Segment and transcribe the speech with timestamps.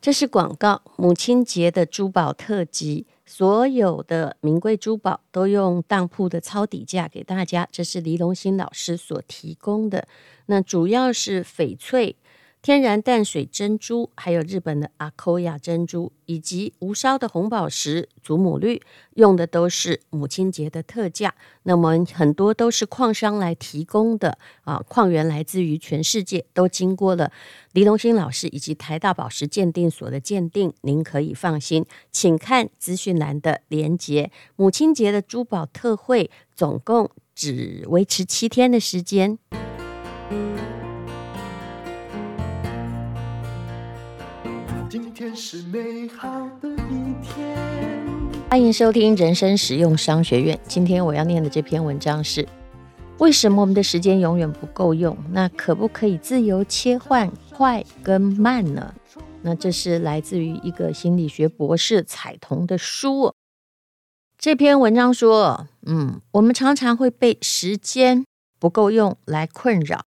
[0.00, 7.68] 这是广告，母亲节的珠宝特辑，所有的名贵珠宝都用当铺的抄底价给大家。
[7.72, 10.06] 这是黎龙兴老师所提供的，
[10.46, 12.16] 那主要是翡翠。
[12.60, 18.82] 天然淡水珍珠，还有日本的阿科亚珍珠，以及无烧的红宝石、祖母绿，
[19.14, 21.34] 用的都是母亲节的特价。
[21.62, 27.30] 那么很多都是矿商来提供的啊，矿源来自于全世界，都经过了
[27.72, 31.86] 黎龙兴老师以及台大宝石鉴定所的鉴定，您可以放心。
[32.10, 34.30] 请看资讯栏的连接。
[34.56, 39.38] 母亲节的珠宝特惠，总共只维持七天的时间。
[44.90, 47.54] 今天是美好的一天。
[48.48, 50.58] 欢迎收听人生实用商学院。
[50.66, 52.48] 今天我要念的这篇文章是：
[53.18, 55.14] 为什么我们的时间永远不够用？
[55.30, 58.94] 那可不可以自由切换快跟慢呢？
[59.42, 63.34] 那这是来自于一个心理学博士彩童的书。
[64.38, 68.24] 这篇文章说，嗯，我们常常会被时间
[68.58, 70.06] 不够用来困扰，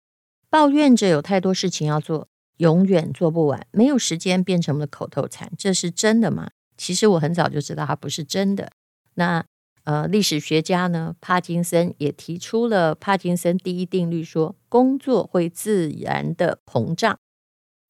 [0.50, 2.28] 抱怨着有太多事情要做。
[2.58, 6.50] 永远做不完，没有时间变成了口头禅，这是真的吗？
[6.78, 8.72] 其实我很早就知道它不是真的。
[9.16, 9.46] 那
[9.84, 17.20] 呃，历史学家呢，帕金森也提出了帕金森第一定律，说工作会自然的膨胀。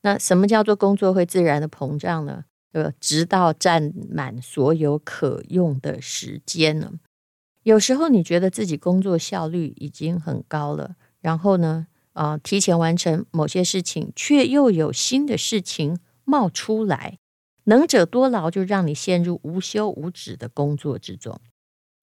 [0.01, 2.43] 那什么叫做工作会自然的膨胀呢？
[2.73, 6.91] 呃，直到占满所有可用的时间呢？
[7.63, 11.87] 有时候你觉得自己工作效率已经很高了，然后呢？
[12.15, 17.17] 啊、提前完成某些事情，却又有新的事情冒出来，
[17.65, 21.37] 能者多劳，就让你陷入无休无止的工作之中。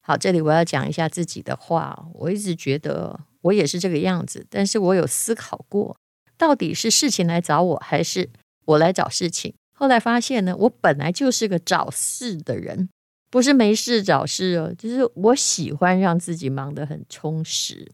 [0.02, 2.06] 好，这里我要讲一下自己的话。
[2.12, 5.96] 我一直觉得我也是这个样子，但是我有思考过，
[6.36, 8.28] 到底是事情来找我，还是
[8.66, 9.54] 我来找事情？
[9.72, 12.90] 后来发现呢，我本来就是个找事的人，
[13.30, 17.90] 不是没事找事哦，就是我喜欢让自己忙得很充实。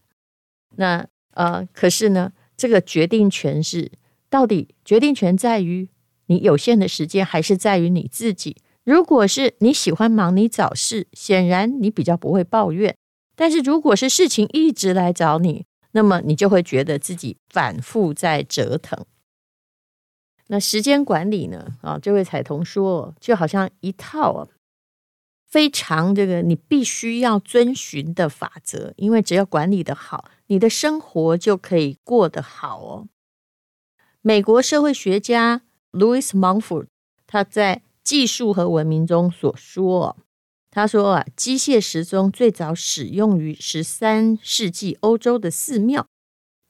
[0.75, 1.07] 那。
[1.39, 3.93] 呃，可是呢，这个决定权是
[4.29, 5.89] 到底决定权在于
[6.27, 8.57] 你有限的时间，还是在于你自己？
[8.83, 12.97] 如果是你喜欢忙，你找事，显然你比较不会抱怨。
[13.37, 19.07] 但是如果是事情一直来找你，那么你就会觉得自己反复在折腾。
[20.49, 21.75] 那时间管理呢？
[21.83, 24.49] 啊，这位彩童说，就好像一套。
[25.49, 33.09] 非常这个你必须要遵循的法则，因为只要管理得好，你的生活就可以过得好哦。
[34.21, 36.89] 美国社会学家 Louis Mumford
[37.27, 40.19] 他在《技术和文明》中所说，
[40.71, 46.07] 他说啊，机械时钟最早使用于十三世纪欧洲的寺庙，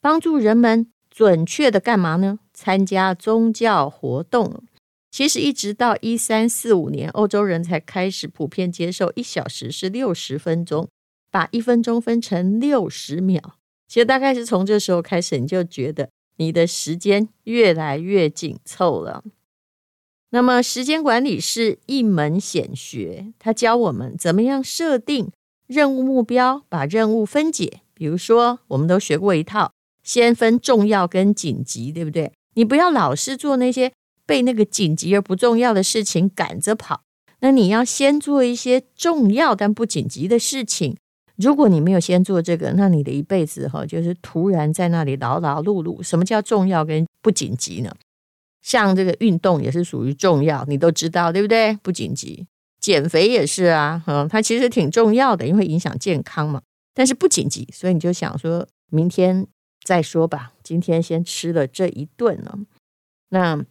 [0.00, 2.38] 帮助人们准确的干嘛呢？
[2.53, 4.62] 参加宗教活动。
[5.11, 10.89] 其实一直到一三四五年，欧洲人才开始普遍接受一小时是六十分钟，
[11.31, 13.57] 把一分钟分成六十秒。
[13.89, 19.25] 其实大概是从这时候开始，你就觉得你的时间越来越紧凑了。
[20.31, 25.31] 那么，时间管理是一门显学，它教我们怎么样设定
[25.67, 27.81] 任务目标，把任务分解。
[27.95, 32.31] 比如说，我们都学过一套，先分重要跟紧急，对不对？
[32.55, 33.91] 你不要老是做那些。
[34.28, 37.00] 被那个紧急而不重要的事情赶着跑，
[37.41, 40.99] 那你要先做一些重要但不紧急的事情。
[41.37, 46.03] 如果你没有先做这个，那你的一辈子哈，就是突然在那里劳劳碌碌。
[46.03, 47.91] 什么叫重要跟不紧急呢？
[48.61, 51.75] 像这个运动也是属于重要，你都知道对不对？
[51.83, 52.47] 不紧急，
[52.78, 56.61] 减肥也是啊，嗯，它其实挺重要的，因为影响健康嘛。
[56.93, 59.47] 但是不紧急，所以你就想说明天
[59.83, 62.59] 再说吧，今天先吃了这一顿呢，
[63.31, 63.65] 那。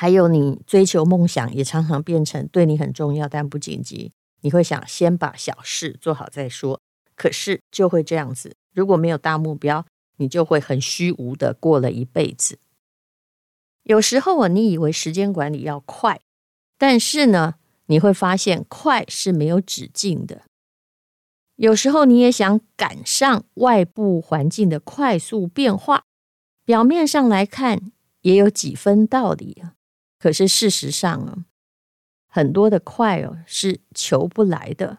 [0.00, 4.12] 还有，你追求梦想也常常变成对你很重要但不紧急。
[4.42, 6.80] 你会想先把小事做好再说，
[7.16, 8.54] 可是就会这样子。
[8.72, 9.84] 如果没有大目标，
[10.18, 12.60] 你就会很虚无的过了一辈子。
[13.82, 16.20] 有时候啊，你以为时间管理要快，
[16.78, 17.56] 但是呢，
[17.86, 20.42] 你会发现快是没有止境的。
[21.56, 26.04] 有时候你也想赶上外部环境的快速变化，
[26.64, 27.90] 表面上来看
[28.20, 29.74] 也有几分道理啊。
[30.18, 31.44] 可是事实上啊，
[32.26, 34.98] 很多的快哦是求不来的，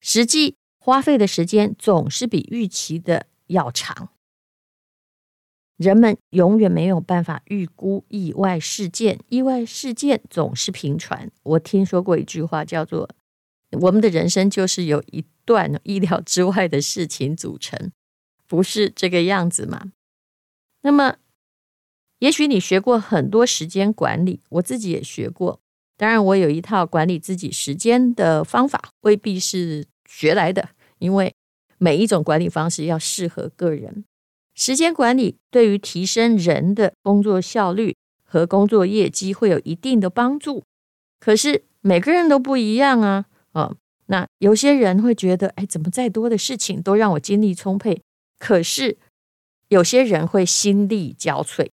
[0.00, 4.10] 实际花费的时间总是比预期的要长。
[5.76, 11.30] 人们永远没有办法预估意外事件，意外事件总是频传。
[11.42, 13.08] 我听说过一句话叫做
[13.80, 17.92] ：“我们的人生就是由一段意料之外的事情组成，
[18.46, 19.92] 不是这个样子吗？”
[20.82, 21.16] 那么。
[22.20, 25.60] 也许你学过很多时间管理，我自己也学过。
[25.96, 31.34] 当然，我有一套管理自己时间的方法，未必是学来的，因为
[31.78, 34.04] 每一种管理方式要适合个人。
[34.54, 40.64] 时间管理对于提升人的工作效率和工作业绩会有一定的帮助。
[41.18, 43.74] 可是每个人都不一样啊，啊，
[44.06, 48.02] 那有些人会觉得，哎，怎么再多的事情都让我精力充沛？
[48.38, 48.98] 可是
[49.68, 51.68] 有些人会心力交瘁。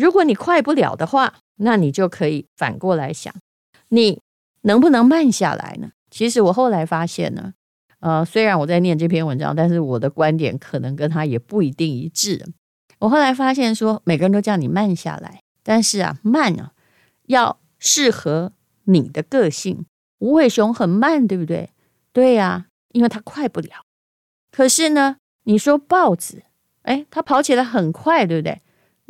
[0.00, 3.34] 如果你快不了的话，那你就可以反过来想，
[3.88, 4.22] 你
[4.62, 5.90] 能不能慢下来呢？
[6.10, 7.52] 其实我后来发现呢，
[8.00, 12.46] 呃，虽然我在念这篇文章，但是我的观点可能跟他也不一定一致。
[13.00, 16.72] 我后来发现说，每个人都叫你慢下来，但是啊，慢啊，
[17.26, 18.52] 要适合
[18.84, 19.84] 你的个性。
[20.18, 21.70] 无尾熊很慢，对不对？
[22.12, 23.84] 对呀，因为它快不了。
[24.50, 26.42] 可是呢，你说豹子，
[26.82, 28.60] 哎，它跑起来很快，对不对？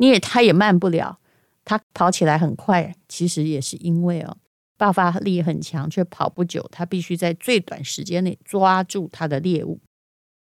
[0.01, 1.19] 你也，他也慢不了，
[1.63, 4.35] 他跑起来很快，其实也是因为哦，
[4.75, 6.67] 爆发力很强，却跑不久。
[6.71, 9.79] 他必须在最短时间内抓住他的猎物。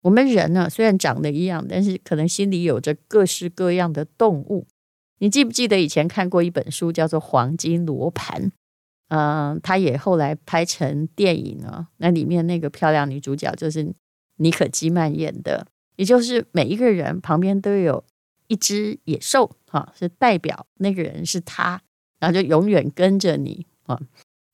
[0.03, 4.67] 我们人呢，虽然长得一样，但是可能心里有着各式各样的动物。
[5.17, 8.39] 你记不记得以前看过一本书，叫做《黄金罗盘》？
[9.09, 11.87] 嗯、呃，他也后来拍成电影了。
[11.97, 13.91] 那里面那个漂亮女主角就是
[14.35, 15.65] 妮可基曼演的，
[15.95, 18.03] 也就是每一个人旁边都有。
[18.47, 21.81] 一只野兽，哈，是代表那个人是他，
[22.19, 23.99] 然后就永远跟着你啊。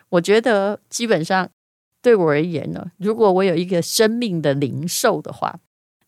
[0.09, 1.49] 我觉得基本上
[2.01, 5.59] 对我而言呢，如果我有一个生命的灵兽的话，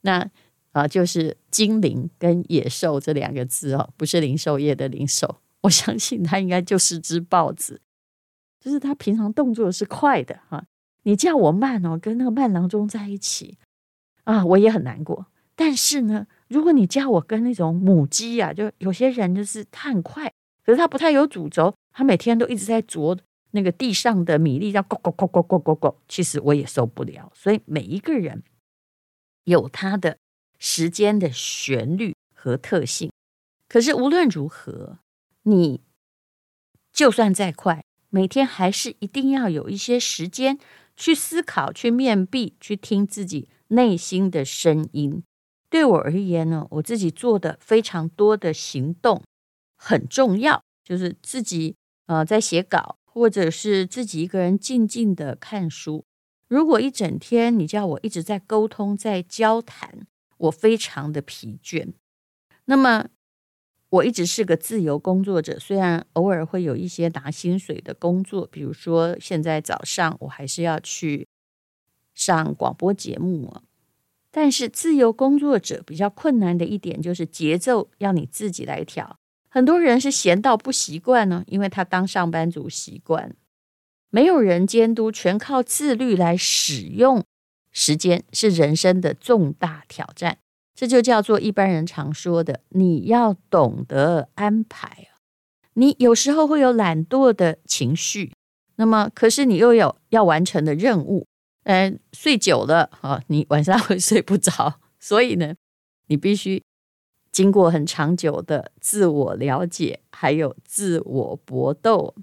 [0.02, 0.30] 那
[0.72, 5.38] 啊就是精灵跟野兽这两个字哦，不是零售业的零售。
[5.62, 7.82] 我相信他应该就是只豹子，
[8.60, 10.66] 就是他平常动作是快的哈。
[11.04, 13.58] 你叫我慢哦，跟那个慢郎中在一起
[14.24, 15.28] 啊，我也很难过。
[15.56, 16.26] 但是呢。
[16.48, 20.32] 如果你叫我跟那种母鸡啊，就有些人就是他很快，
[20.64, 23.18] 可是他不太有主轴，他每天都一直在啄
[23.52, 25.96] 那个地上的米粒，叫咕咕咕咕咕咕咕。
[26.08, 27.32] 其实我也受不了。
[27.34, 28.44] 所以每一个人
[29.46, 30.18] 有他的
[30.60, 33.12] 时间的旋律和特性。
[33.68, 35.00] 可是无论如何，
[35.44, 35.82] 你
[36.94, 40.60] 就算再快，每天还是一定要有一些时间
[40.96, 45.24] 去思考、去面壁、去听自己内心的声音。
[45.76, 49.22] 对我而言呢，我自己做的非常多的行动
[49.76, 51.76] 很重要，就是自己
[52.06, 56.06] 呃在写稿，或者是自己一个人静静的看书。
[56.48, 60.08] 如果一整天你叫我一直在沟通、在交谈，
[60.38, 61.92] 我非常的疲倦。
[62.64, 63.10] 那么
[63.90, 71.28] 我一直是个自由工作者，虽然偶尔会有一些拿薪水的工作，比如说现在早上我还是要去
[72.14, 73.62] 上广播节目啊。
[74.36, 79.16] 但是自由工作者比较困难的一点就是节奏要你自己来调。
[79.48, 83.34] 很多人是闲到不习惯呢，因为他当上班族习惯，
[84.10, 87.24] 没有人监督，全靠自律来使用
[87.72, 90.40] 时间，是人生的重大挑战。
[90.76, 95.08] 这就叫做一般人常说的，你要懂得安排。
[95.76, 98.34] 你有时候会有懒惰的情绪，
[98.76, 101.26] 那么可是你又有要完成的任务。
[101.66, 105.56] 嗯，睡久了啊，你晚上会睡不着，所以呢，
[106.08, 106.64] 你必须
[107.32, 112.16] 经过很长久的自我了解，还有自我搏斗。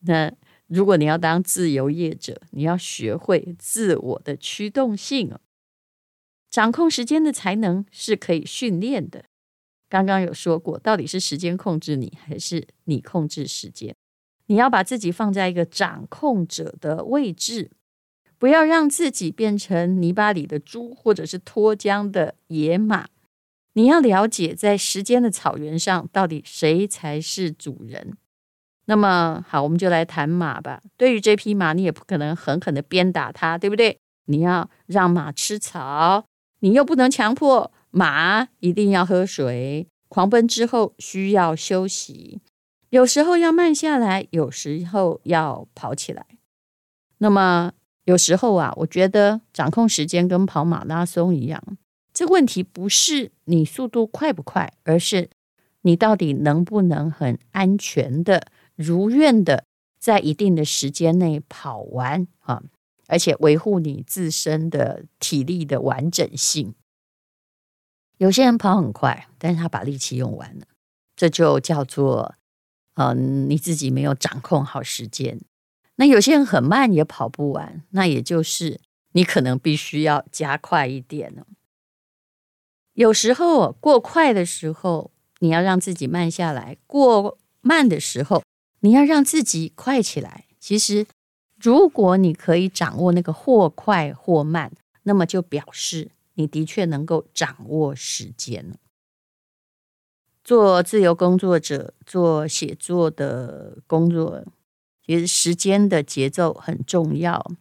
[0.00, 0.32] 那
[0.66, 5.32] 如果你要当自由业者，你要学会自我的驱动性，
[6.50, 9.26] 掌控时间的才能是可以训练的。
[9.88, 13.94] 刚刚有说过，到底是时间控制你，还是你控制时间？
[14.46, 17.70] 你要把自己放在一个掌控者的位置。
[18.38, 23.06] 不要让自己变成泥巴里的猪，或者是脱缰的野马。
[23.72, 28.16] 你要了解，在时间的草原上，到底谁才是主人。
[28.86, 30.82] 那么好，我们就来谈马吧。
[30.96, 33.98] 对于这匹马，你也不可能狠狠的鞭打它，对不对？
[34.26, 36.26] 你要让马吃草，
[36.60, 39.88] 你又不能强迫马一定要喝水。
[40.08, 42.40] 狂奔之后需要休息，
[42.90, 46.26] 有时候要慢下来，有时候要跑起来。
[47.18, 47.72] 那么。
[48.06, 51.62] 有时候啊，我觉得掌控时间跟跑马拉松一样，
[52.14, 55.28] 这问题不是你速度快不快，而是
[55.82, 58.46] 你到底能不能很安全的、
[58.76, 59.64] 如愿的
[59.98, 62.62] 在一定的时间内跑完啊，
[63.08, 66.74] 而且维护你自身的体力的完整性。
[68.18, 70.66] 有些人跑很快，但是他把力气用完了，
[71.16, 72.36] 这就叫做
[72.94, 75.40] 嗯、你自己没有掌控好时间。
[75.96, 78.80] 那有些人很慢也跑不完，那也就是
[79.12, 81.46] 你可能必须要加快一点了。
[82.92, 85.10] 有时候过快的时候，
[85.40, 88.42] 你要让自己慢下来；过慢的时候，
[88.80, 90.46] 你要让自己快起来。
[90.58, 91.06] 其实，
[91.60, 94.72] 如果你可以掌握那个或快或慢，
[95.02, 98.78] 那么就表示你的确能够掌握时间。
[100.42, 104.44] 做自由工作者，做写作的工作，
[105.06, 107.52] 其实时间的节奏很重要。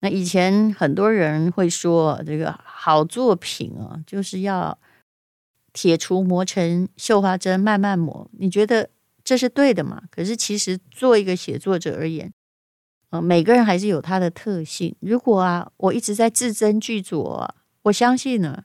[0.00, 4.76] 那以前很多人会说，这个好作品啊，就是要
[5.72, 8.28] 铁杵磨成绣花针，慢慢磨。
[8.38, 8.90] 你觉得
[9.22, 10.02] 这是对的吗？
[10.10, 12.32] 可是其实做一个写作者而言，
[13.10, 14.96] 呃，每个人还是有他的特性。
[14.98, 17.48] 如果啊，我一直在字斟句酌，
[17.82, 18.64] 我相信呢。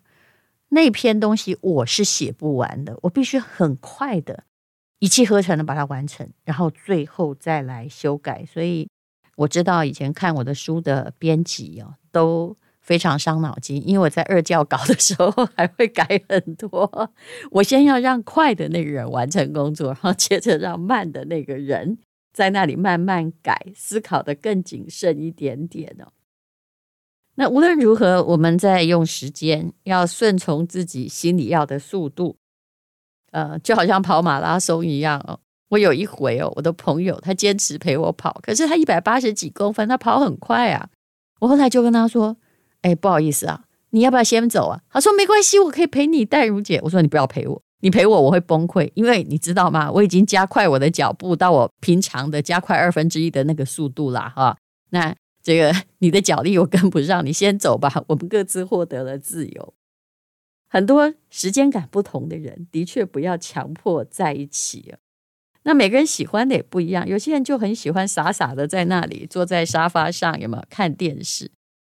[0.69, 4.43] 那篇东西我是写不完的，我必须很快的
[5.00, 8.46] 一气呵成的把它完成，然后最后再来修改。
[8.46, 8.89] 所以
[9.36, 17.12] 我知道以前看我的书的编辑哦，都非常伤脑筋，因为我在二教稿的时候还会改很多。
[17.51, 22.00] 我先要让快的那个人完成工作，然后接着让慢的那个人
[22.34, 26.12] 在那里慢慢改，思考得更谨慎一点点哦。
[27.36, 32.38] 那无论如何，我们在用时间要顺从自己心里要的速度，
[33.31, 35.39] 呃，就好像跑马拉松一样哦。
[35.69, 40.89] 我有一回哦，我的朋友他坚持陪我跑，可是他一百八十几公分，他跑很快啊。
[41.39, 42.38] 我后来就跟他说
[42.81, 49.91] ：“哎，不好意思啊，你要不要先走啊？”他说：“没关系，我可以陪你，戴如姐。”我说：“你不要陪我，你陪我我会崩溃，因为你知道吗？
[49.91, 54.57] 我已经加快我的脚步到我平常的加快二分之一的那个速度啦哈。
[54.89, 57.89] 那。”这个你的脚力我跟不上，你先走吧。
[58.07, 59.74] 我们各自获得了自由。
[60.69, 64.95] 很多时间感不同的人，的确不要强迫在一起。
[65.63, 71.51] 那每个人喜欢的也不一样，有些人就很喜欢傻傻的在那里坐在沙发上，有没有看电视？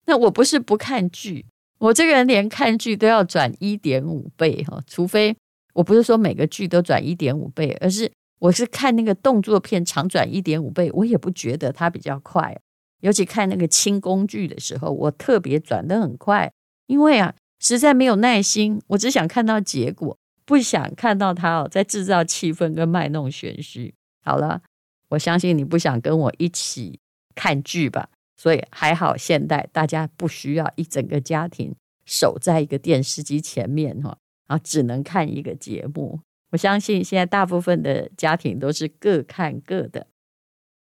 [0.07, 1.45] 那我不是不看剧，
[1.79, 5.37] 我这个人连看剧都要转一点五倍哈，除非
[5.75, 12.59] 我不是说每个剧都转一点五倍，而是我是看那个动作片长转一点五倍，我也不觉得它比较快。
[13.01, 16.51] 尤其看那个轻功剧的时候，我特别转得很快，
[16.87, 23.95] 因为啊，实在没有耐心，我只想看到结果，不想看到他哦在制造气氛跟卖弄玄虚。
[24.25, 24.63] 好了，
[25.11, 27.01] 我相信你不想跟我一起
[27.35, 28.09] 看剧吧？
[28.37, 31.75] 所以还好，现代大家不需要一整个家庭
[32.07, 36.21] 守在一个电视机前面哈，然后只能看一个节目。
[36.51, 40.07] 我相信现在大部分的家庭都是各看各的。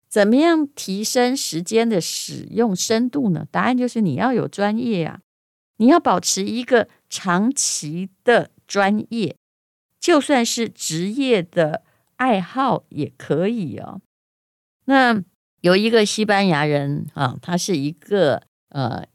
[0.09, 3.47] 怎么样提升时间的使用深度呢？
[3.49, 5.21] 答案就是你要有专业啊，
[5.77, 9.35] 你要保持一个长期的专业，
[9.99, 11.83] 就算是职业的
[12.17, 14.01] 爱好也可以哦。
[14.85, 15.23] 那
[15.61, 19.05] 有一个西班牙人啊，他是一个呃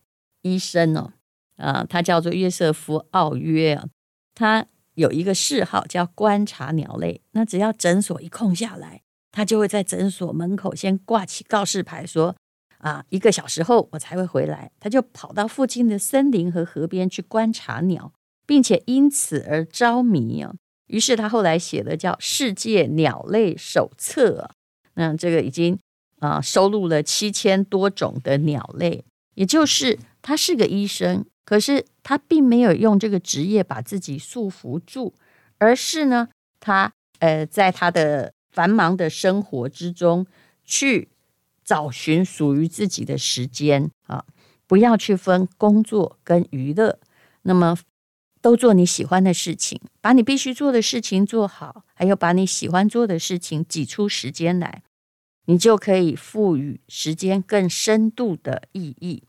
[0.42, 1.12] 医生哦，
[1.57, 3.87] 啊，他叫做约瑟夫奥约啊，
[4.35, 9.02] 他有一个嗜好叫观察鸟类，那只要诊所一空下来。
[9.35, 12.37] 他就会在诊所门口先挂起告示牌，说
[12.83, 18.12] ：“啊，一个小时后我才会回来。”他就跑到附近的森林和河边去观察鸟，
[18.47, 20.53] 并且因此而着迷啊。
[20.89, 24.51] 于是他后来写的叫《世界鸟类手册》，
[24.95, 25.79] 那这个已经
[26.21, 29.05] 啊收录了七千多种的鸟类。
[29.35, 35.15] 也就是他是个医生，可是他并没有用这个职业把自己束缚住，
[35.59, 36.29] 而是呢，
[36.61, 38.33] 他呃在他的。
[38.53, 40.27] 繁忙的生活之中，
[40.62, 41.09] 去
[41.73, 44.26] 找寻属于自己的时间啊！
[44.67, 46.99] 不要去分工作跟娱乐，
[47.45, 47.79] 那么
[48.43, 54.83] 都做你喜欢的事情，把你必须做的事情做好，还有把你喜欢做的事情挤出时间来，
[55.47, 59.23] 你就可以赋予时间更深度的意义。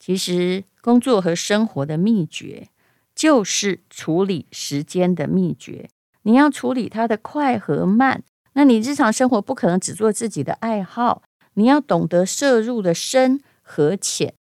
[0.00, 2.66] 其实，工作和生活的秘诀，
[3.14, 5.88] 就是处理时间的秘诀。
[6.22, 11.22] 你要处理它的快和慢，那你日常生活不可能只做自己的爱好，
[11.54, 14.34] 你要懂得摄入的深和浅，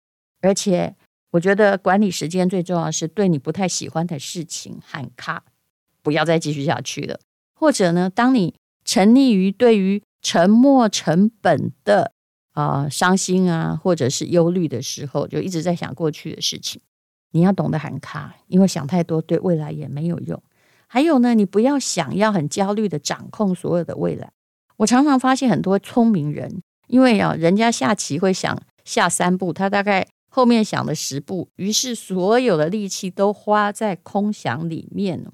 [0.40, 0.96] 而且
[1.32, 5.44] 我觉得管理时间最重要是对你不太喜欢的事情喊卡，
[6.02, 7.20] 不要再继续下去了。
[7.54, 12.12] 或者呢，当你沉溺于对于沉没成本的
[12.52, 16.80] 啊、伤心啊，或者是忧虑的时候，就一直在想过去的事情，
[17.32, 20.42] 你要懂得喊卡，因为想太多对未来也没有用。
[20.86, 24.32] 还有呢，你不要想要很焦虑的掌控所有的未来。
[24.78, 35.32] 我常常发现很多聪明人，因为啊，人家下棋会想下三步，他大概后面想了十步，于是所有的力气都花在空想里面了。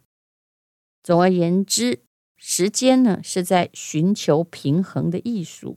[1.03, 2.01] 总而言之，
[2.37, 5.77] 时间呢是在寻求平衡的艺术。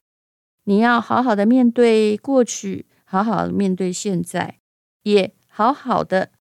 [0.66, 4.60] 你要好好的面对过去，好好的面对现在，
[5.04, 6.32] 也好好的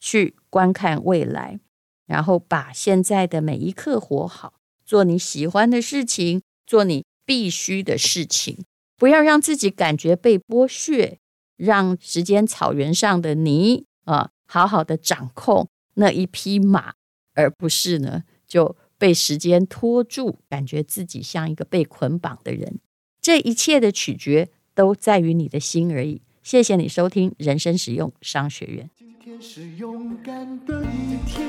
[0.00, 1.60] 去观看未来。
[2.06, 4.54] 然后把现在的每一刻活好，
[4.86, 8.64] 做你喜欢的事情，做你必须的事情，
[8.98, 11.18] 不要让自己感觉被剥削，
[11.56, 16.94] 让时间草原上的你啊，好好的掌控那一匹马，
[17.34, 22.80] 而不是呢就被时间拖住，感觉自己像一个被捆绑的人。
[23.20, 26.22] 这一切的取决都在于你的心而已。
[26.42, 28.90] 谢谢你收听人生实用商学院。
[28.96, 31.46] 今天是勇敢的一天，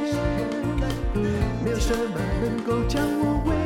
[1.64, 3.59] 没有什么能够将我为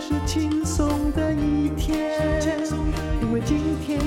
[0.00, 2.14] 是轻松的一天。
[3.20, 3.98] 因为今天